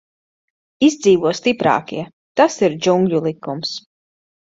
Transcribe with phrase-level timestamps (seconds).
[0.85, 2.05] Izdzīvo stiprākie,
[2.41, 3.75] tas ir džungļu likums.